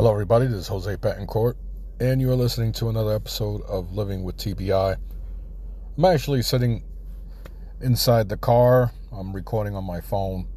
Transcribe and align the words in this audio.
Hello, 0.00 0.12
everybody. 0.12 0.46
This 0.46 0.60
is 0.60 0.68
Jose 0.68 0.96
Betancourt, 0.96 1.56
and 2.00 2.22
you 2.22 2.30
are 2.30 2.34
listening 2.34 2.72
to 2.72 2.88
another 2.88 3.14
episode 3.14 3.60
of 3.68 3.92
Living 3.92 4.22
with 4.22 4.38
TBI. 4.38 4.96
I'm 5.98 6.04
actually 6.06 6.40
sitting 6.40 6.84
inside 7.82 8.30
the 8.30 8.38
car. 8.38 8.92
I'm 9.12 9.34
recording 9.34 9.74
on 9.74 9.84
my 9.84 10.00
phone 10.00 10.48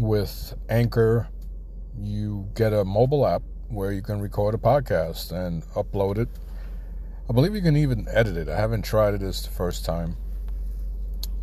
with 0.00 0.52
Anchor. 0.68 1.28
You 1.96 2.48
get 2.56 2.72
a 2.72 2.84
mobile 2.84 3.24
app 3.24 3.42
where 3.68 3.92
you 3.92 4.02
can 4.02 4.20
record 4.20 4.56
a 4.56 4.58
podcast 4.58 5.30
and 5.30 5.62
upload 5.74 6.18
it. 6.18 6.28
I 7.30 7.32
believe 7.32 7.54
you 7.54 7.62
can 7.62 7.76
even 7.76 8.08
edit 8.10 8.36
it. 8.36 8.48
I 8.48 8.56
haven't 8.56 8.82
tried 8.82 9.14
it. 9.14 9.22
It's 9.22 9.42
the 9.42 9.50
first 9.50 9.84
time. 9.84 10.16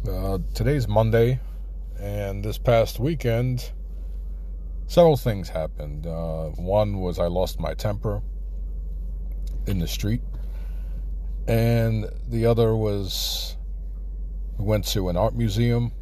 Uh, 0.06 0.40
today's 0.54 0.90
Monday, 0.90 1.40
and 1.98 2.44
this 2.44 2.58
past 2.58 3.00
weekend 3.00 3.72
several 4.92 5.16
things 5.16 5.48
happened. 5.48 6.06
Uh, 6.06 6.50
one 6.50 7.00
was 7.00 7.18
I 7.18 7.28
lost 7.28 7.62
my 7.62 7.74
temper 7.74 8.22
in 9.66 9.80
the 9.80 9.88
street, 9.88 10.22
and 11.48 12.10
the 12.28 12.46
other 12.48 12.76
was 12.76 13.56
we 14.58 14.66
went 14.66 14.86
to 14.88 15.08
an 15.08 15.16
art 15.16 15.34
museum 15.34 15.94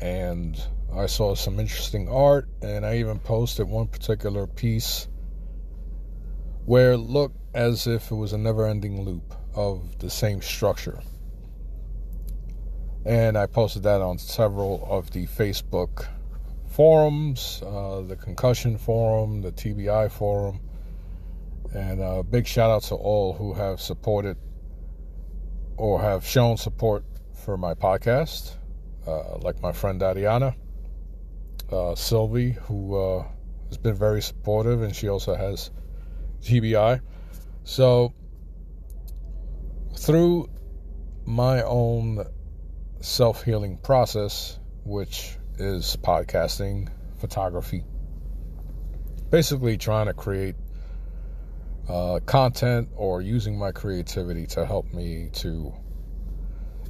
and 0.00 0.60
I 0.92 1.06
saw 1.06 1.36
some 1.36 1.60
interesting 1.60 2.08
art, 2.08 2.48
and 2.60 2.84
I 2.84 2.96
even 2.96 3.20
posted 3.20 3.68
one 3.68 3.86
particular 3.86 4.48
piece 4.48 5.06
where 6.66 6.92
it 6.92 6.98
looked 6.98 7.38
as 7.54 7.86
if 7.86 8.10
it 8.10 8.16
was 8.16 8.32
a 8.32 8.38
never 8.38 8.66
ending 8.66 9.04
loop 9.04 9.34
of 9.54 10.00
the 10.00 10.10
same 10.10 10.42
structure. 10.42 11.00
And 13.06 13.38
I 13.38 13.46
posted 13.46 13.84
that 13.84 14.02
on 14.02 14.18
several 14.18 14.84
of 14.90 15.12
the 15.12 15.28
Facebook 15.28 16.08
forums, 16.72 17.62
uh, 17.66 18.00
the 18.00 18.16
Concussion 18.16 18.78
Forum, 18.78 19.42
the 19.42 19.52
TBI 19.52 20.10
Forum, 20.10 20.58
and 21.74 22.00
a 22.00 22.04
uh, 22.04 22.22
big 22.22 22.46
shout 22.46 22.70
out 22.70 22.82
to 22.84 22.94
all 22.94 23.34
who 23.34 23.52
have 23.52 23.80
supported 23.80 24.38
or 25.76 26.00
have 26.00 26.26
shown 26.26 26.56
support 26.56 27.04
for 27.44 27.58
my 27.58 27.74
podcast, 27.74 28.56
uh, 29.06 29.36
like 29.38 29.60
my 29.60 29.72
friend 29.72 30.00
Adiana, 30.00 30.54
uh, 31.70 31.94
Sylvie, 31.94 32.52
who 32.52 32.96
uh, 32.96 33.26
has 33.68 33.76
been 33.76 33.94
very 33.94 34.22
supportive, 34.22 34.82
and 34.82 34.96
she 34.96 35.08
also 35.08 35.34
has 35.34 35.70
TBI. 36.42 37.00
So, 37.64 38.14
through 39.98 40.48
my 41.26 41.62
own 41.62 42.24
self 43.00 43.42
healing 43.42 43.76
process, 43.76 44.58
which 44.84 45.36
is 45.62 45.96
podcasting, 46.02 46.88
photography. 47.18 47.84
Basically, 49.30 49.78
trying 49.78 50.06
to 50.06 50.14
create 50.14 50.56
uh, 51.88 52.20
content 52.26 52.88
or 52.96 53.22
using 53.22 53.58
my 53.58 53.72
creativity 53.72 54.46
to 54.46 54.66
help 54.66 54.92
me 54.92 55.30
to 55.34 55.72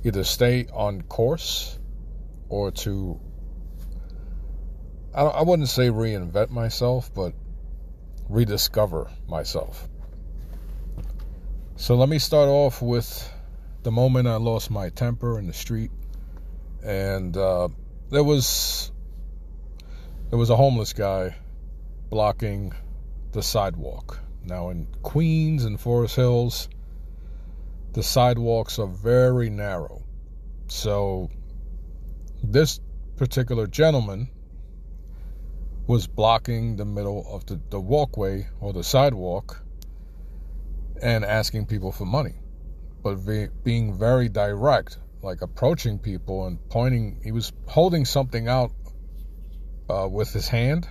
either 0.05 0.25
stay 0.25 0.67
on 0.73 1.03
course 1.03 1.79
or 2.49 2.71
to, 2.71 3.21
I, 5.15 5.23
I 5.23 5.43
wouldn't 5.43 5.69
say 5.69 5.89
reinvent 5.89 6.51
myself, 6.51 7.13
but 7.15 7.35
rediscover 8.29 9.11
myself. 9.29 9.89
So 11.77 11.95
let 11.97 12.09
me 12.09 12.19
start 12.19 12.49
off 12.49 12.81
with 12.81 13.33
the 13.83 13.91
moment 13.91 14.29
I 14.29 14.37
lost 14.37 14.71
my 14.71 14.89
temper 14.89 15.39
in 15.39 15.47
the 15.47 15.53
street. 15.53 15.91
And 16.85 17.37
uh, 17.37 17.69
there 18.13 18.23
was 18.23 18.93
there 20.29 20.39
was 20.39 20.51
a 20.51 20.57
homeless 20.57 20.93
guy 20.93 21.35
blocking 22.11 22.75
the 23.33 23.43
sidewalk. 23.43 24.21
Now 24.45 24.69
in 24.69 24.87
Queens 25.03 25.65
and 25.65 25.81
Forest 25.81 26.17
Hills, 26.17 26.69
the 27.95 28.03
sidewalks 28.03 28.79
are 28.79 28.87
very 28.87 29.49
narrow. 29.49 30.03
So 30.69 31.31
this 32.43 32.81
particular 33.17 33.67
gentleman 33.67 34.29
was 35.87 36.07
blocking 36.07 36.77
the 36.77 36.85
middle 36.85 37.27
of 37.31 37.47
the, 37.47 37.61
the 37.71 37.81
walkway 37.81 38.47
or 38.61 38.75
the 38.75 38.85
sidewalk 38.85 39.63
and 41.01 41.25
asking 41.25 41.65
people 41.65 41.93
for 41.93 42.05
money, 42.05 42.35
but 43.03 43.17
being 43.65 43.99
very 43.99 44.29
direct 44.29 44.99
like 45.23 45.41
approaching 45.41 45.99
people 45.99 46.47
and 46.47 46.59
pointing. 46.69 47.21
He 47.23 47.33
was 47.33 47.53
holding 47.67 48.05
something 48.05 48.49
out 48.49 48.73
uh, 49.89 50.09
with 50.11 50.33
his 50.33 50.49
hand, 50.49 50.89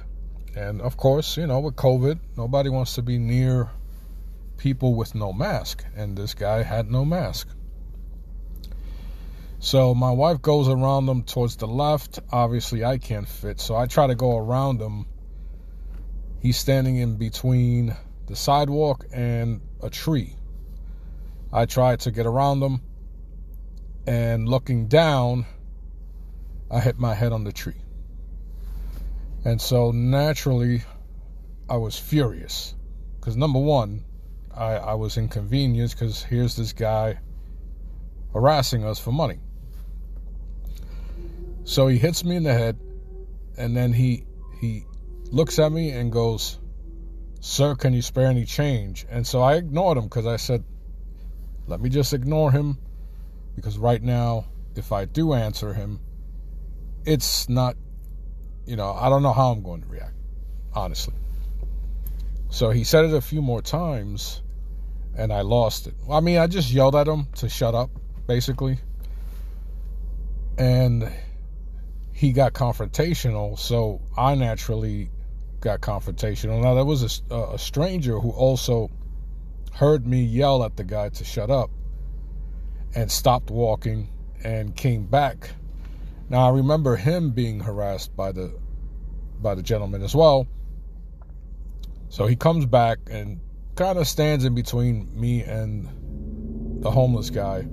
and 0.56 0.82
of 0.82 0.98
course, 0.98 1.38
you 1.38 1.48
know, 1.48 1.60
with 1.60 1.76
COVID, 1.76 2.20
nobody 2.38 2.70
wants 2.70 2.96
to 2.96 3.02
be 3.02 3.18
near 3.18 3.70
people 4.58 4.96
with 4.96 5.16
no 5.16 5.34
mask, 5.34 5.84
and 5.96 6.18
this 6.18 6.34
guy 6.34 6.64
had 6.64 6.90
no 6.90 7.04
mask. 7.04 7.48
So 9.60 9.94
my 9.94 10.12
wife 10.12 10.42
goes 10.42 10.68
around 10.70 11.06
them 11.06 11.24
towards 11.24 11.58
the 11.58 11.68
left. 11.68 12.20
Obviously, 12.32 12.84
I 12.84 12.98
can't 12.98 13.28
fit, 13.28 13.60
so 13.60 13.76
I 13.76 13.86
try 13.86 14.08
to 14.08 14.16
go 14.16 14.38
around 14.38 14.82
him. 14.82 15.06
He's 16.42 16.58
standing 16.58 16.96
in 16.96 17.18
between 17.18 17.96
the 18.26 18.36
sidewalk 18.36 19.06
and 19.14 19.62
a 19.84 19.90
tree. 19.90 20.36
I 21.54 21.66
try 21.66 21.96
to 21.98 22.12
get 22.12 22.26
around 22.26 22.64
him 22.64 22.82
and 24.06 24.48
looking 24.48 24.88
down, 24.88 25.46
I 26.70 26.80
hit 26.80 26.98
my 26.98 27.14
head 27.14 27.32
on 27.32 27.44
the 27.44 27.52
tree. 27.52 27.82
And 29.44 29.62
so 29.62 29.92
naturally, 29.92 30.84
I 31.70 31.78
was 31.78 31.98
furious. 31.98 32.76
Because 33.20 33.38
number 33.38 33.60
one, 33.60 34.04
I, 34.54 34.74
I 34.74 34.94
was 34.96 35.18
inconvenienced 35.18 35.98
because 35.98 36.24
here's 36.24 36.56
this 36.56 36.74
guy 36.74 37.20
harassing 38.34 38.84
us 38.84 39.00
for 39.00 39.12
money. 39.12 39.40
So 41.64 41.88
he 41.88 41.98
hits 41.98 42.24
me 42.24 42.36
in 42.36 42.44
the 42.44 42.54
head, 42.54 42.80
and 43.58 43.78
then 43.78 43.94
he 43.94 44.26
he 44.60 44.86
looks 45.32 45.60
at 45.60 45.72
me 45.72 45.92
and 45.92 46.12
goes, 46.12 46.60
"Sir, 47.40 47.76
can 47.76 47.94
you 47.94 48.02
spare 48.02 48.28
any 48.28 48.46
change?" 48.46 49.06
And 49.10 49.26
so 49.26 49.42
I 49.42 49.56
ignored 49.56 49.98
him 49.98 50.06
because 50.06 50.26
I 50.26 50.38
said, 50.38 50.64
"Let 51.68 51.80
me 51.80 51.90
just 51.90 52.14
ignore 52.14 52.52
him 52.52 52.78
because 53.56 53.78
right 53.78 54.02
now, 54.02 54.46
if 54.76 54.92
I 54.92 55.06
do 55.06 55.34
answer 55.34 55.74
him, 55.74 56.00
it's 57.06 57.50
not, 57.50 57.76
you 58.66 58.76
know, 58.76 58.92
I 58.94 59.10
don't 59.10 59.24
know 59.24 59.34
how 59.34 59.52
I'm 59.52 59.64
going 59.64 59.82
to 59.82 59.88
react, 59.88 60.16
honestly. 60.74 61.16
So 62.50 62.70
he 62.70 62.84
said 62.84 63.06
it 63.06 63.14
a 63.14 63.22
few 63.22 63.42
more 63.42 63.62
times 63.62 64.42
and 65.16 65.32
I 65.32 65.42
lost 65.42 65.88
it. 65.88 65.96
I 66.10 66.20
mean, 66.20 66.38
I 66.38 66.48
just 66.48 66.72
yelled 66.72 66.96
at 66.96 67.08
him 67.08 67.28
to 67.36 67.50
shut 67.50 67.76
up, 67.76 67.90
basically. 68.28 68.80
And 70.58 71.12
he 72.14 72.34
got 72.34 72.54
confrontational, 72.54 73.58
so 73.58 74.02
I 74.18 74.36
naturally 74.36 75.10
got 75.60 75.82
confrontational. 75.82 76.62
Now, 76.62 76.76
there 76.76 76.86
was 76.86 77.22
a, 77.30 77.36
a 77.36 77.60
stranger 77.60 78.20
who 78.20 78.32
also 78.32 78.90
heard 79.74 80.06
me 80.06 80.24
yell 80.24 80.64
at 80.64 80.76
the 80.76 80.84
guy 80.84 81.10
to 81.10 81.24
shut 81.24 81.50
up 81.50 81.72
and 82.96 83.12
stopped 83.12 83.50
walking 83.50 84.10
and 84.44 84.76
came 84.76 85.06
back. 85.06 85.52
Now 86.30 86.48
I 86.48 86.50
remember 86.52 86.96
him 86.96 87.32
being 87.32 87.60
harassed 87.60 88.16
by 88.16 88.32
the 88.32 88.54
by 89.42 89.56
the 89.56 89.64
gentleman 89.64 90.04
as 90.04 90.16
well. 90.16 90.48
So 92.10 92.28
he 92.28 92.36
comes 92.36 92.66
back 92.66 93.00
and 93.10 93.40
kind 93.76 93.98
of 93.98 94.08
stands 94.08 94.46
in 94.46 94.54
between 94.54 95.10
me 95.20 95.44
and 95.44 96.82
the 96.84 96.92
homeless 96.92 97.30
guy. 97.30 97.66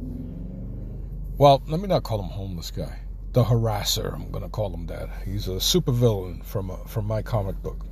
Well, 1.36 1.62
let 1.68 1.80
me 1.80 1.88
not 1.88 2.02
call 2.02 2.20
him 2.20 2.28
homeless 2.28 2.70
guy. 2.70 3.00
The 3.32 3.44
harasser, 3.44 4.14
I'm 4.14 4.30
gonna 4.30 4.48
call 4.48 4.72
him 4.72 4.86
that. 4.86 5.08
He's 5.24 5.48
a 5.48 5.52
supervillain 5.56 6.44
from 6.44 6.70
a, 6.70 6.78
from 6.86 7.06
my 7.06 7.22
comic 7.22 7.62
book. 7.62 7.84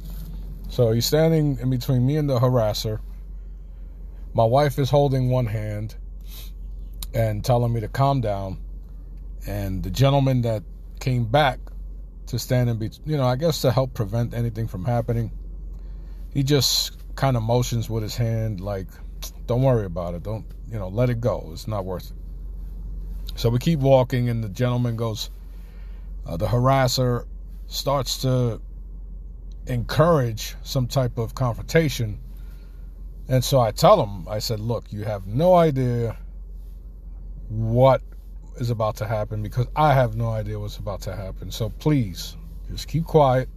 So 0.69 0.91
he's 0.93 1.07
standing 1.07 1.59
in 1.61 1.71
between 1.71 2.05
me 2.05 2.17
and 2.17 2.29
the 2.29 2.39
harasser. 2.39 3.01
My 4.35 4.45
wife 4.45 4.79
is 4.79 4.91
holding 4.91 5.31
one 5.31 5.47
hand 5.47 5.97
and 7.17 7.43
telling 7.43 7.73
me 7.73 7.81
to 7.81 7.89
calm 7.89 8.21
down. 8.21 8.59
And 9.47 9.83
the 9.83 9.91
gentleman 9.91 10.43
that 10.43 10.63
came 11.01 11.25
back 11.25 11.59
to 12.27 12.39
stand 12.39 12.69
in 12.69 12.79
between, 12.79 13.09
you 13.09 13.17
know, 13.17 13.25
I 13.25 13.37
guess 13.37 13.63
to 13.63 13.73
help 13.73 13.95
prevent 13.95 14.35
anything 14.35 14.69
from 14.69 14.85
happening, 14.85 15.31
he 16.35 16.43
just 16.43 16.99
kind 17.15 17.39
of 17.39 17.43
motions 17.43 17.89
with 17.89 18.03
his 18.03 18.15
hand 18.15 18.61
like, 18.61 18.89
don't 19.47 19.63
worry 19.63 19.87
about 19.87 20.15
it. 20.15 20.23
Don't, 20.23 20.45
you 20.71 20.79
know, 20.79 20.89
let 20.89 21.09
it 21.09 21.21
go. 21.21 21.49
It's 21.53 21.67
not 21.67 21.87
worth 21.87 22.11
it. 22.11 23.39
So 23.39 23.49
we 23.49 23.61
keep 23.61 23.81
walking, 23.81 24.29
and 24.29 24.45
the 24.45 24.51
gentleman 24.51 24.97
goes, 24.97 25.31
uh, 26.27 26.37
the 26.37 26.47
harasser 26.47 27.27
starts 27.67 28.23
to 28.23 28.61
encourage 29.67 30.55
some 30.63 30.87
type 30.87 31.17
of 31.17 31.35
confrontation. 31.35 32.19
And 33.29 33.43
so 33.43 33.59
I 33.59 33.71
tell 33.71 34.03
him, 34.03 34.29
I 34.29 34.41
said, 34.41 34.61
look, 34.61 34.93
you 34.93 35.05
have 35.05 35.27
no 35.27 35.55
idea 35.55 36.19
what 37.49 38.03
is 38.57 38.71
about 38.71 38.97
to 38.97 39.07
happen 39.07 39.43
because 39.43 39.67
I 39.77 39.93
have 39.93 40.17
no 40.17 40.31
idea 40.31 40.59
what's 40.59 40.79
about 40.79 41.03
to 41.03 41.15
happen. 41.15 41.51
So 41.51 41.69
please, 41.69 42.37
just 42.71 42.89
keep 42.89 43.05
quiet. 43.05 43.49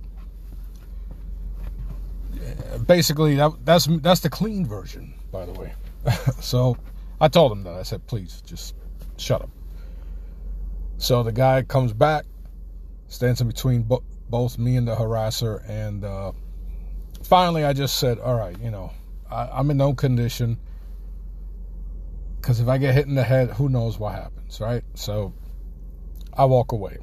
basically, 2.85 3.35
that, 3.35 3.51
that's 3.63 3.87
that's 4.01 4.21
the 4.21 4.29
clean 4.29 4.65
version, 4.65 5.13
by 5.31 5.45
the 5.45 5.53
way. 5.53 5.73
so 6.39 6.77
I 7.19 7.27
told 7.27 7.51
him 7.51 7.63
that. 7.63 7.73
I 7.73 7.83
said, 7.83 8.05
please, 8.07 8.41
just 8.45 8.75
shut 9.17 9.41
up. 9.41 9.49
So 10.97 11.23
the 11.23 11.31
guy 11.31 11.63
comes 11.63 11.93
back, 11.93 12.25
stands 13.07 13.41
in 13.41 13.47
between 13.47 13.83
bo- 13.83 14.03
both 14.29 14.57
me 14.57 14.75
and 14.75 14.87
the 14.87 14.95
harasser, 14.95 15.67
and 15.67 16.03
uh, 16.03 16.33
finally 17.23 17.63
I 17.63 17.73
just 17.73 17.97
said, 17.97 18.19
all 18.19 18.35
right, 18.35 18.57
you 18.59 18.69
know, 18.69 18.91
I, 19.31 19.59
am 19.59 19.71
in 19.71 19.77
no 19.77 19.93
condition 19.93 20.59
because 22.39 22.59
if 22.59 22.67
I 22.67 22.77
get 22.77 22.93
hit 22.93 23.05
in 23.05 23.15
the 23.15 23.23
head, 23.23 23.51
who 23.51 23.69
knows 23.69 23.99
what 23.99 24.13
happens, 24.13 24.59
right? 24.61 24.83
So 24.93 25.33
I 26.33 26.45
walk 26.45 26.71
away. 26.71 26.97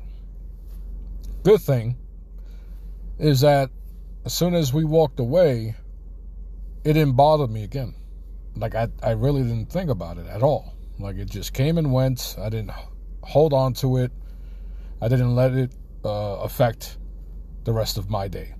Good 1.42 1.60
thing 1.60 1.96
is 3.18 3.42
that 3.42 3.70
as 4.24 4.32
soon 4.32 4.54
as 4.54 4.72
we 4.72 4.84
walked 4.84 5.20
away, 5.20 5.76
it 6.84 6.92
didn't 6.94 7.12
bother 7.12 7.46
me 7.46 7.64
again. 7.64 7.94
Like 8.56 8.74
I, 8.74 8.88
I 9.02 9.10
really 9.10 9.42
didn't 9.42 9.70
think 9.70 9.90
about 9.90 10.18
it 10.18 10.26
at 10.26 10.42
all. 10.42 10.74
Like 10.98 11.16
it 11.16 11.30
just 11.30 11.52
came 11.52 11.78
and 11.78 11.92
went. 11.92 12.36
I 12.38 12.48
didn't 12.48 12.72
hold 13.22 13.52
on 13.52 13.74
to 13.74 13.98
it. 13.98 14.12
I 15.00 15.08
didn't 15.08 15.34
let 15.34 15.52
it 15.52 15.72
uh, 16.04 16.38
affect 16.38 16.96
the 17.64 17.72
rest 17.72 17.98
of 17.98 18.08
my 18.08 18.28
day, 18.28 18.54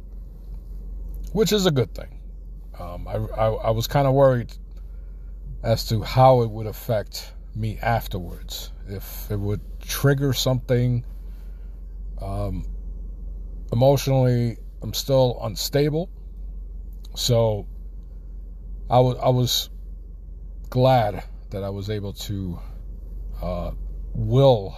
which 1.33 1.53
is 1.53 1.65
a 1.65 1.71
good 1.71 1.95
thing. 1.95 2.21
Um, 2.79 3.09
I, 3.09 3.15
I, 3.15 3.47
I 3.47 3.71
was 3.71 3.87
kind 3.87 4.07
of 4.07 4.13
worried 4.13 4.53
as 5.63 5.89
to 5.89 6.03
how 6.03 6.43
it 6.43 6.51
would 6.51 6.67
affect 6.67 7.33
me 7.55 7.79
afterwards. 7.81 8.73
If 8.89 9.31
it 9.31 9.39
would 9.39 9.61
trigger 9.81 10.33
something 10.33 11.05
um, 12.21 12.67
emotionally 13.73 14.59
I'm 14.83 14.95
still 14.95 15.39
unstable. 15.43 16.09
So 17.17 17.67
I 18.89 19.01
was 19.01 19.17
was 19.17 19.71
glad 20.71 21.25
that 21.51 21.65
I 21.65 21.71
was 21.71 21.91
able 21.91 22.13
to 22.13 22.59
uh, 23.43 23.71
will 24.15 24.77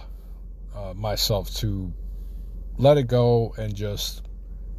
uh, 0.75 0.93
myself 0.95 1.53
to 1.57 1.93
let 2.77 2.97
it 2.97 3.07
go 3.07 3.53
and 3.57 3.75
just 3.75 4.23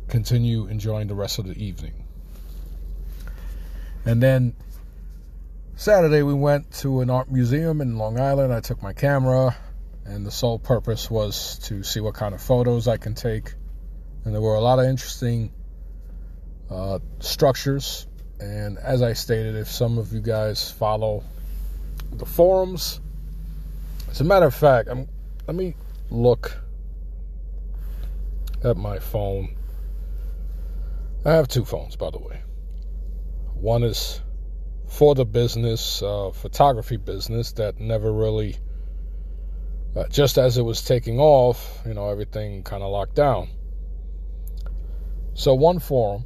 continue 0.09 0.67
enjoying 0.67 1.07
the 1.07 1.15
rest 1.15 1.39
of 1.39 1.47
the 1.47 1.55
evening. 1.63 2.05
And 4.05 4.23
then 4.23 4.55
Saturday 5.81 6.23
we 6.23 6.35
went 6.35 6.71
to 6.71 7.01
an 7.01 7.09
art 7.09 7.33
museum 7.33 7.81
in 7.81 7.97
Long 7.97 8.21
Island. 8.21 8.53
I 8.53 8.61
took 8.61 8.83
my 8.83 8.93
camera 8.93 9.57
and 10.05 10.27
the 10.27 10.31
sole 10.31 10.59
purpose 10.59 11.11
was 11.11 11.59
to 11.61 11.83
see 11.83 12.01
what 12.01 12.13
kind 12.13 12.35
of 12.35 12.43
photos 12.43 12.87
I 12.87 12.99
can 12.99 13.15
take 13.15 13.55
and 14.27 14.35
there 14.35 14.43
were 14.43 14.57
a 14.57 14.61
lot 14.61 14.79
of 14.79 14.85
interesting 14.85 15.51
uh, 16.69 16.99
structures. 17.21 18.07
And 18.39 18.77
as 18.77 19.01
I 19.01 19.15
stated, 19.15 19.57
if 19.57 19.69
some 19.69 19.97
of 19.97 20.13
you 20.13 20.21
guys 20.21 20.71
follow 20.71 21.25
the 22.13 22.27
forums, 22.27 23.01
as 24.11 24.21
a 24.21 24.25
matter 24.25 24.45
of 24.45 24.55
fact, 24.55 24.91
I'm, 24.91 25.09
let 25.47 25.57
me 25.57 25.77
look 26.11 26.61
at 28.63 28.77
my 28.77 28.99
phone. 28.99 29.57
I 31.25 31.33
have 31.33 31.49
two 31.49 31.65
phones, 31.65 31.97
by 31.97 32.11
the 32.11 32.19
way. 32.19 32.43
One 33.55 33.83
is 33.83 34.21
for 34.91 35.15
the 35.15 35.25
business, 35.25 36.03
uh, 36.03 36.31
photography 36.35 36.97
business, 36.97 37.53
that 37.53 37.79
never 37.79 38.13
really, 38.13 38.57
uh, 39.97 40.07
just 40.09 40.37
as 40.37 40.59
it 40.59 40.63
was 40.63 40.83
taking 40.83 41.21
off, 41.21 41.81
you 41.87 41.95
know, 41.95 42.11
everything 42.11 42.65
kind 42.65 42.83
of 42.83 42.91
locked 42.91 43.15
down. 43.15 43.49
So, 45.35 45.55
one 45.55 45.79
forum 45.79 46.25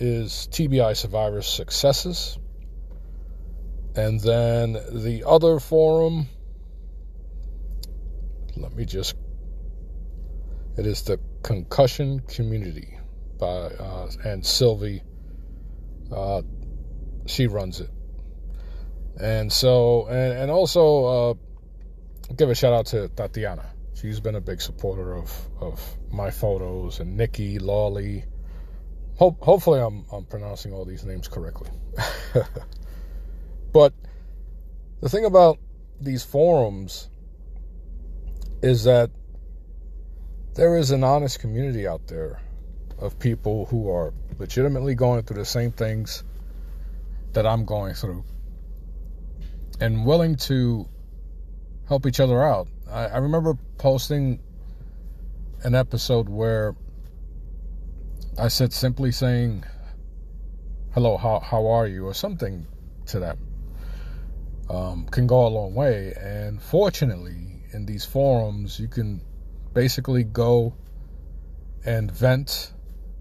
is 0.00 0.48
TBI 0.50 0.96
Survivors 0.96 1.46
Successes. 1.46 2.36
And 3.94 4.20
then 4.20 4.72
the 4.72 5.24
other 5.26 5.60
forum, 5.60 6.26
let 8.56 8.74
me 8.74 8.84
just, 8.86 9.14
it 10.76 10.86
is 10.86 11.02
the 11.02 11.18
Concussion 11.42 12.20
Community 12.20 12.98
by, 13.38 13.46
uh, 13.46 14.10
and 14.24 14.44
Sylvie, 14.44 15.02
uh, 16.12 16.42
she 17.26 17.46
runs 17.46 17.80
it. 17.80 17.90
And 19.20 19.52
so, 19.52 20.06
and, 20.06 20.32
and 20.38 20.50
also, 20.50 21.04
uh, 21.04 21.34
give 22.36 22.48
a 22.50 22.54
shout 22.54 22.72
out 22.72 22.86
to 22.86 23.08
Tatiana. 23.08 23.66
She's 23.94 24.20
been 24.20 24.34
a 24.34 24.40
big 24.40 24.62
supporter 24.62 25.14
of, 25.14 25.30
of 25.60 25.96
my 26.10 26.30
photos 26.30 27.00
and 27.00 27.16
Nikki, 27.16 27.58
Lawley, 27.58 28.24
Hope, 29.20 29.38
hopefully, 29.42 29.80
I'm, 29.80 30.06
I'm 30.10 30.24
pronouncing 30.24 30.72
all 30.72 30.86
these 30.86 31.04
names 31.04 31.28
correctly. 31.28 31.68
but 33.72 33.92
the 35.02 35.10
thing 35.10 35.26
about 35.26 35.58
these 36.00 36.24
forums 36.24 37.10
is 38.62 38.84
that 38.84 39.10
there 40.54 40.78
is 40.78 40.90
an 40.90 41.04
honest 41.04 41.38
community 41.38 41.86
out 41.86 42.06
there 42.06 42.40
of 42.98 43.18
people 43.18 43.66
who 43.66 43.90
are 43.90 44.14
legitimately 44.38 44.94
going 44.94 45.22
through 45.24 45.36
the 45.36 45.44
same 45.44 45.70
things 45.70 46.24
that 47.34 47.46
I'm 47.46 47.66
going 47.66 47.92
through 47.92 48.24
and 49.80 50.04
willing 50.04 50.36
to 50.36 50.88
help 51.88 52.06
each 52.06 52.20
other 52.20 52.42
out. 52.42 52.68
I, 52.88 53.06
I 53.06 53.18
remember 53.18 53.58
posting 53.78 54.40
an 55.62 55.74
episode 55.74 56.28
where 56.28 56.76
I 58.38 58.48
said 58.48 58.72
simply 58.72 59.10
saying, 59.12 59.64
hello, 60.92 61.16
how, 61.16 61.40
how 61.40 61.66
are 61.68 61.86
you, 61.86 62.06
or 62.06 62.14
something 62.14 62.66
to 63.06 63.20
that 63.20 63.38
um, 64.68 65.06
can 65.06 65.26
go 65.26 65.46
a 65.46 65.48
long 65.48 65.74
way. 65.74 66.14
And 66.18 66.62
fortunately, 66.62 67.64
in 67.72 67.86
these 67.86 68.04
forums, 68.04 68.78
you 68.78 68.88
can 68.88 69.20
basically 69.72 70.24
go 70.24 70.74
and 71.84 72.10
vent, 72.10 72.72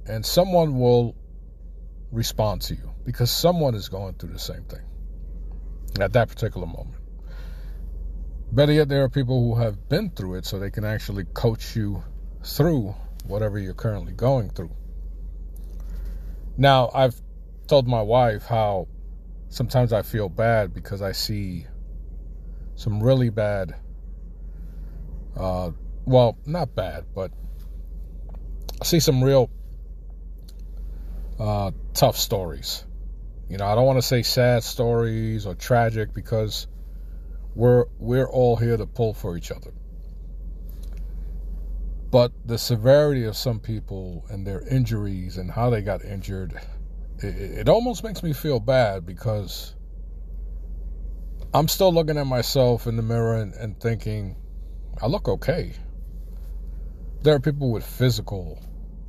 and 0.06 0.26
someone 0.26 0.80
will 0.80 1.16
respond 2.12 2.62
to 2.64 2.76
you 2.76 2.92
because 3.06 3.32
someone 3.32 3.76
is 3.76 3.90
going 3.90 4.16
through 4.16 4.34
the 4.34 4.40
same 4.40 4.64
thing 4.64 4.82
at 6.00 6.14
that 6.14 6.30
particular 6.30 6.68
moment. 6.68 6.96
Better 8.52 8.74
yet, 8.74 8.90
there 8.90 9.04
are 9.04 9.10
people 9.10 9.44
who 9.44 9.62
have 9.62 9.90
been 9.90 10.10
through 10.10 10.36
it 10.36 10.46
so 10.46 10.58
they 10.58 10.72
can 10.72 10.84
actually 10.84 11.26
coach 11.26 11.76
you 11.76 12.04
through 12.44 12.96
whatever 13.26 13.60
you're 13.60 13.74
currently 13.74 14.14
going 14.14 14.50
through. 14.50 14.72
Now, 16.58 16.90
I've 16.94 17.16
told 17.68 17.88
my 17.88 18.02
wife 18.02 18.46
how 18.46 18.88
sometimes 19.50 19.94
I 19.94 20.02
feel 20.02 20.30
bad 20.30 20.74
because 20.74 21.02
I 21.02 21.12
see 21.12 21.68
some 22.76 23.04
really 23.04 23.30
bad, 23.30 23.76
uh, 25.38 25.72
well, 26.06 26.38
not 26.46 26.76
bad, 26.76 27.06
but 27.14 27.32
I 28.82 28.86
see 28.86 29.00
some 29.00 29.24
real 29.24 29.50
uh, 31.40 31.72
tough 31.94 32.18
stories. 32.18 32.84
You 33.50 33.58
know, 33.58 33.66
I 33.66 33.74
don't 33.74 33.86
want 33.86 33.98
to 33.98 34.04
say 34.04 34.22
sad 34.22 34.64
stories 34.64 35.48
or 35.48 35.56
tragic 35.56 36.14
because 36.14 36.68
we're 37.56 37.86
we're 37.98 38.30
all 38.30 38.56
here 38.56 38.78
to 38.78 38.86
pull 38.86 39.16
for 39.16 39.36
each 39.36 39.52
other. 39.52 39.72
But 42.12 42.32
the 42.46 42.58
severity 42.58 43.26
of 43.26 43.36
some 43.36 43.60
people 43.60 44.26
and 44.30 44.46
their 44.46 44.62
injuries 44.62 45.38
and 45.38 45.50
how 45.50 45.72
they 45.72 45.82
got 45.82 46.06
injured, 46.06 46.60
it, 47.18 47.36
it 47.36 47.70
almost 47.70 48.04
makes 48.04 48.22
me 48.22 48.34
feel 48.34 48.60
bad 48.60 49.06
because 49.06 49.76
I'm 51.52 51.68
still 51.68 51.92
looking 51.92 52.18
at 52.18 52.28
myself 52.28 52.86
in 52.86 52.96
the 52.96 53.04
mirror 53.04 53.38
and, 53.38 53.54
and 53.56 53.80
thinking, 53.80 54.36
I 55.02 55.08
look 55.08 55.28
okay. 55.28 55.74
There 57.24 57.34
are 57.34 57.40
people 57.40 57.72
with 57.72 57.86
physical 57.86 58.60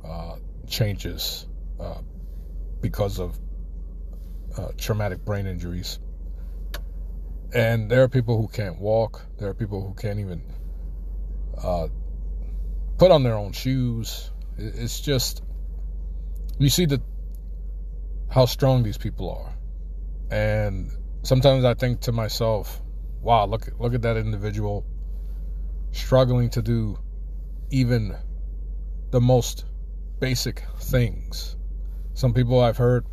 uh, 0.03 0.37
changes 0.67 1.45
uh, 1.79 2.01
because 2.81 3.19
of 3.19 3.37
uh, 4.57 4.69
traumatic 4.77 5.23
brain 5.23 5.47
injuries. 5.47 5.99
And 7.53 7.89
there 7.91 8.03
are 8.03 8.07
people 8.07 8.41
who 8.41 8.47
can't 8.47 8.79
walk. 8.79 9.21
There 9.37 9.49
are 9.49 9.53
people 9.53 9.85
who 9.85 9.93
can't 9.93 10.19
even 10.19 10.41
uh, 11.61 11.87
put 12.97 13.11
on 13.11 13.23
their 13.23 13.35
own 13.35 13.51
shoes. 13.51 14.31
It's 14.57 15.01
just 15.01 15.43
you 16.59 16.69
see 16.69 16.85
the 16.85 17.01
how 18.29 18.45
strong 18.45 18.83
these 18.83 18.97
people 18.97 19.29
are, 19.31 19.53
and 20.29 20.91
sometimes 21.23 21.65
I 21.65 21.73
think 21.73 22.01
to 22.01 22.11
myself, 22.11 22.81
"Wow, 23.21 23.45
look 23.47 23.67
look 23.79 23.93
at 23.93 24.03
that 24.03 24.17
individual 24.17 24.85
struggling 25.91 26.49
to 26.51 26.61
do 26.61 26.97
even 27.71 28.15
the 29.09 29.19
most 29.19 29.65
basic 30.19 30.63
things." 30.79 31.57
Some 32.13 32.33
people 32.33 32.59
I've 32.59 32.77
heard 32.77 33.05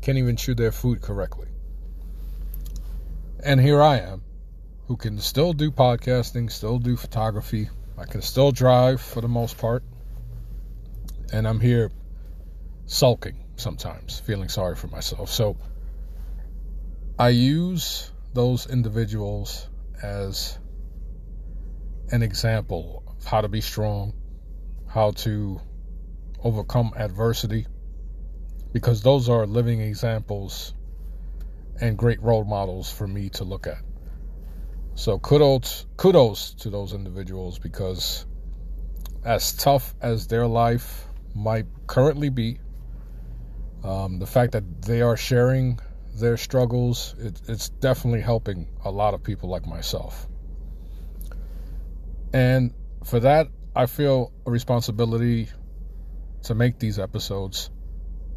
can't 0.00 0.18
even 0.18 0.36
chew 0.36 0.54
their 0.54 0.72
food 0.72 1.00
correctly. 1.00 1.48
And 3.42 3.60
here 3.60 3.82
I 3.82 3.98
am, 3.98 4.22
who 4.86 4.96
can 4.96 5.18
still 5.18 5.52
do 5.52 5.70
podcasting, 5.70 6.50
still 6.50 6.78
do 6.78 6.96
photography, 6.96 7.68
I 7.98 8.04
can 8.04 8.22
still 8.22 8.52
drive 8.52 9.00
for 9.00 9.20
the 9.20 9.28
most 9.28 9.58
part. 9.58 9.82
And 11.32 11.46
I'm 11.46 11.60
here 11.60 11.90
sulking. 12.86 13.44
sometimes, 13.56 14.20
feeling 14.20 14.48
sorry 14.48 14.76
for 14.76 14.86
myself. 14.88 15.30
So 15.30 15.56
I 17.18 17.30
use 17.30 18.12
those 18.34 18.66
individuals 18.66 19.68
as 20.02 20.58
an 22.10 22.22
example 22.22 23.02
of 23.06 23.24
how 23.24 23.40
to 23.40 23.48
be 23.48 23.60
strong, 23.60 24.12
how 24.86 25.12
to 25.12 25.60
overcome 26.44 26.92
adversity, 26.96 27.66
because 28.72 29.02
those 29.02 29.28
are 29.28 29.46
living 29.46 29.80
examples 29.80 30.74
and 31.80 31.96
great 31.96 32.22
role 32.22 32.44
models 32.44 32.90
for 32.90 33.06
me 33.06 33.28
to 33.30 33.44
look 33.44 33.66
at. 33.66 33.78
So 34.94 35.18
kudos 35.18 35.86
kudos 35.96 36.54
to 36.54 36.70
those 36.70 36.92
individuals 36.92 37.58
because 37.58 38.26
as 39.24 39.52
tough 39.52 39.94
as 40.00 40.26
their 40.26 40.46
life 40.46 41.06
might 41.34 41.66
currently 41.86 42.30
be, 42.30 42.58
um, 43.84 44.18
the 44.18 44.26
fact 44.26 44.52
that 44.52 44.82
they 44.82 45.02
are 45.02 45.16
sharing 45.16 45.78
their 46.14 46.36
struggles, 46.36 47.14
it, 47.18 47.40
it's 47.48 47.68
definitely 47.68 48.22
helping 48.22 48.68
a 48.84 48.90
lot 48.90 49.14
of 49.14 49.22
people 49.22 49.48
like 49.48 49.66
myself. 49.66 50.26
And 52.32 52.72
for 53.04 53.20
that, 53.20 53.48
I 53.74 53.86
feel 53.86 54.32
a 54.46 54.50
responsibility 54.50 55.48
to 56.44 56.54
make 56.54 56.78
these 56.78 56.98
episodes 56.98 57.70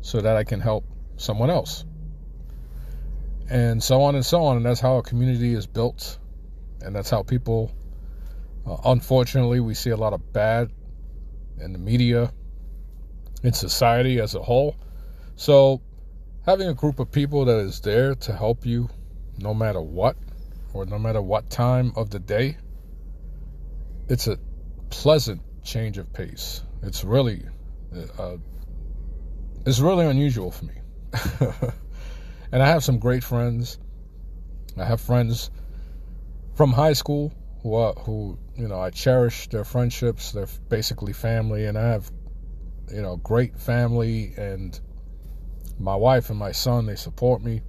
so 0.02 0.22
that 0.22 0.36
I 0.36 0.44
can 0.44 0.60
help 0.60 0.86
someone 1.18 1.50
else. 1.50 1.86
And 3.50 3.82
so 3.82 4.04
on 4.04 4.16
and 4.16 4.26
so 4.26 4.44
on. 4.44 4.58
And 4.58 4.66
that's 4.66 4.80
how 4.80 4.98
a 4.98 5.04
community 5.04 5.54
is 5.54 5.66
built. 5.68 6.18
And 6.82 6.96
that's 6.96 7.10
how 7.10 7.24
people, 7.24 7.72
uh, 8.66 8.78
unfortunately, 8.86 9.60
we 9.60 9.74
see 9.74 9.90
a 9.90 9.98
lot 9.98 10.14
of 10.14 10.32
bad 10.32 10.72
in 11.60 11.74
the 11.74 11.80
media, 11.80 12.32
in 13.44 13.54
society 13.54 14.20
as 14.20 14.36
a 14.36 14.42
whole. 14.42 14.76
So 15.36 15.82
having 16.46 16.68
a 16.68 16.74
group 16.74 17.00
of 17.00 17.12
people 17.12 17.46
that 17.46 17.60
is 17.60 17.82
there 17.82 18.16
to 18.16 18.34
help 18.34 18.66
you 18.66 18.90
no 19.38 19.54
matter 19.54 19.82
what 19.82 20.16
or 20.74 20.86
no 20.86 21.00
matter 21.00 21.22
what 21.22 21.50
time 21.50 21.94
of 21.96 22.10
the 22.10 22.20
day, 22.20 22.58
it's 24.08 24.28
a 24.28 24.38
pleasant 24.90 25.42
change 25.64 25.98
of 25.98 26.12
pace. 26.14 26.64
It's 26.82 27.04
really, 27.04 27.46
uh, 28.18 28.38
it's 29.66 29.80
really 29.80 30.06
unusual 30.06 30.52
for 30.52 30.66
me. 30.66 30.74
and 32.52 32.64
I 32.64 32.68
have 32.68 32.84
some 32.84 33.00
great 33.00 33.24
friends. 33.24 33.80
I 34.78 34.86
have 34.86 35.02
friends 35.02 35.52
from 36.56 36.72
high 36.72 36.94
school 36.94 37.34
who, 37.62 37.76
are, 37.76 37.94
who 37.94 38.38
you 38.56 38.68
know, 38.68 38.80
I 38.80 38.90
cherish 38.90 39.48
their 39.50 39.64
friendships. 39.64 40.32
They're 40.32 40.48
basically 40.70 41.14
family, 41.14 41.66
and 41.66 41.78
I 41.78 41.90
have, 41.90 42.10
you 42.92 43.02
know, 43.02 43.18
great 43.18 43.58
family 43.58 44.34
and 44.38 44.80
my 45.80 45.96
wife 45.96 46.30
and 46.30 46.38
my 46.38 46.52
son, 46.52 46.86
they 46.86 46.96
support 46.96 47.42
me. 47.42 47.62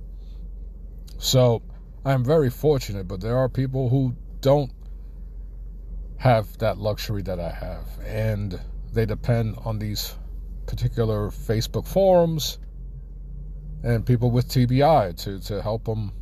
So 1.18 1.62
I'm 2.04 2.24
very 2.24 2.50
fortunate, 2.50 3.06
but 3.06 3.20
there 3.20 3.38
are 3.38 3.48
people 3.48 3.88
who 3.88 4.16
don't 4.40 4.72
have 6.16 6.58
that 6.58 6.78
luxury 6.78 7.22
that 7.22 7.38
I 7.38 7.50
have. 7.50 7.86
And 8.04 8.60
they 8.92 9.06
depend 9.06 9.56
on 9.64 9.78
these 9.78 10.14
particular 10.66 11.30
Facebook 11.30 11.86
forums 11.86 12.58
and 13.82 14.04
people 14.04 14.30
with 14.30 14.48
TBI 14.48 15.16
to, 15.24 15.40
to 15.40 15.62
help 15.62 15.84
them, 15.84 16.12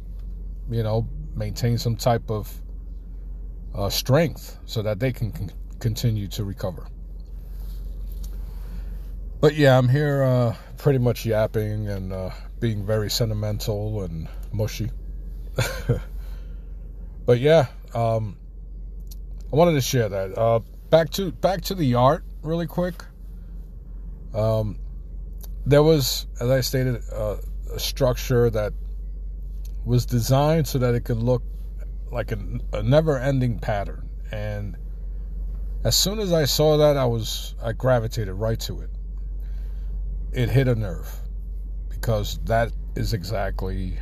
you 0.71 0.83
know, 0.83 1.09
maintain 1.35 1.78
some 1.78 1.97
type 1.97 2.30
of 2.30 2.52
uh, 3.75 3.90
strength 3.90 4.59
so 4.64 4.83
that 4.83 4.99
they 4.99 5.12
can 5.12 5.33
con- 5.33 5.52
continue 5.80 6.28
to 6.28 6.45
recover. 6.45 6.87
But 9.40 9.54
yeah, 9.54 9.78
I'm 9.78 9.88
here 9.88 10.23
uh, 10.23 10.57
pretty 10.78 10.99
much 10.99 11.25
yapping 11.25 11.88
and 11.88 12.12
uh, 12.12 12.30
being 12.59 12.85
very 12.85 13.09
sentimental 13.09 14.02
and 14.02 14.28
mushy. 14.52 14.90
but 17.26 17.38
yeah, 17.38 17.66
um, 17.95 18.37
I 19.52 19.57
wanted 19.57 19.73
to 19.75 19.80
share 19.80 20.09
that. 20.09 20.37
Uh, 20.37 20.61
back 20.90 21.11
to 21.11 21.30
back 21.30 21.62
to 21.62 21.75
the 21.75 21.95
art, 21.95 22.25
really 22.42 22.66
quick. 22.66 23.04
Um, 24.35 24.78
there 25.66 25.82
was, 25.82 26.26
as 26.40 26.50
I 26.50 26.61
stated, 26.61 27.02
uh, 27.12 27.37
a 27.73 27.78
structure 27.78 28.50
that 28.50 28.73
was 29.85 30.06
designed 30.06 30.66
so 30.66 30.78
that 30.78 30.94
it 30.94 31.04
could 31.04 31.18
look 31.18 31.42
like 32.11 32.32
a, 32.32 32.38
a 32.73 32.82
never-ending 32.82 33.58
pattern, 33.58 34.08
and 34.32 34.76
as 35.85 35.97
soon 35.97 36.18
as 36.18 36.32
I 36.32 36.44
saw 36.44 36.78
that, 36.78 36.97
I 36.97 37.04
was 37.04 37.54
I 37.62 37.73
gravitated 37.73 38.35
right 38.35 38.58
to 38.61 38.80
it. 38.80 38.90
It 40.32 40.49
hit 40.49 40.68
a 40.68 40.75
nerve 40.75 41.08
because 41.88 42.38
that 42.44 42.73
is 42.97 43.12
exactly 43.12 43.99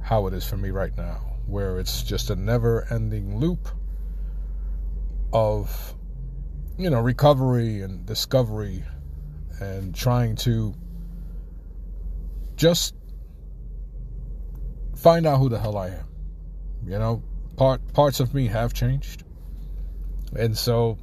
how 0.00 0.26
it 0.26 0.34
is 0.34 0.44
for 0.44 0.56
me 0.56 0.70
right 0.70 0.96
now, 0.96 1.36
where 1.46 1.78
it's 1.78 2.02
just 2.02 2.30
a 2.30 2.36
never 2.36 2.86
ending 2.90 3.38
loop 3.38 3.68
of, 5.32 5.94
you 6.76 6.90
know, 6.90 7.00
recovery 7.00 7.82
and 7.82 8.04
discovery 8.06 8.84
and 9.60 9.94
trying 9.94 10.36
to 10.36 10.74
just 12.56 12.94
find 14.96 15.26
out 15.26 15.38
who 15.38 15.48
the 15.48 15.58
hell 15.58 15.76
I 15.76 15.88
am. 15.88 16.06
You 16.86 16.98
know, 16.98 17.22
part 17.56 17.80
parts 17.92 18.20
of 18.20 18.34
me 18.34 18.46
have 18.46 18.74
changed. 18.74 19.24
And 20.36 20.56
so 20.56 20.98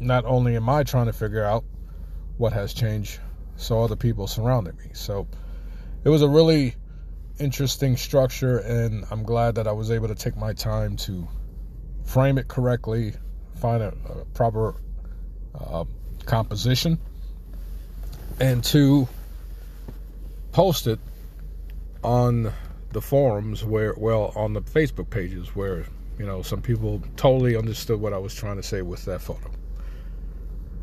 not 0.00 0.24
only 0.24 0.56
am 0.56 0.68
I 0.68 0.84
trying 0.84 1.06
to 1.06 1.12
figure 1.12 1.44
out 1.44 1.64
what 2.36 2.52
has 2.52 2.72
changed 2.72 3.20
so 3.56 3.82
other 3.82 3.96
people 3.96 4.26
surrounding 4.26 4.76
me. 4.76 4.90
So 4.94 5.28
it 6.04 6.08
was 6.08 6.22
a 6.22 6.28
really 6.28 6.74
interesting 7.38 7.96
structure, 7.96 8.58
and 8.58 9.04
I'm 9.10 9.22
glad 9.22 9.56
that 9.56 9.66
I 9.68 9.72
was 9.72 9.90
able 9.90 10.08
to 10.08 10.14
take 10.14 10.36
my 10.36 10.52
time 10.52 10.96
to 10.98 11.28
frame 12.04 12.38
it 12.38 12.48
correctly, 12.48 13.14
find 13.60 13.82
a, 13.82 13.94
a 14.06 14.24
proper 14.26 14.74
uh, 15.54 15.84
composition, 16.26 16.98
and 18.42 18.64
to 18.64 19.06
post 20.50 20.88
it 20.88 20.98
on 22.02 22.52
the 22.90 23.00
forums 23.00 23.64
where, 23.64 23.94
well, 23.96 24.32
on 24.34 24.52
the 24.52 24.60
Facebook 24.60 25.08
pages 25.08 25.54
where, 25.54 25.86
you 26.18 26.26
know, 26.26 26.42
some 26.42 26.60
people 26.60 27.00
totally 27.16 27.56
understood 27.56 28.00
what 28.00 28.12
I 28.12 28.18
was 28.18 28.34
trying 28.34 28.56
to 28.56 28.62
say 28.62 28.82
with 28.82 29.04
that 29.04 29.22
photo. 29.22 29.48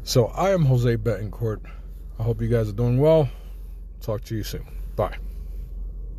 So 0.03 0.27
I 0.27 0.51
am 0.51 0.63
Jose 0.63 0.95
Betancourt. 0.95 1.59
I 2.17 2.23
hope 2.23 2.41
you 2.41 2.47
guys 2.47 2.69
are 2.69 2.73
doing 2.73 2.97
well. 2.97 3.29
Talk 3.99 4.23
to 4.23 4.35
you 4.35 4.43
soon. 4.43 4.65
Bye. 4.95 5.17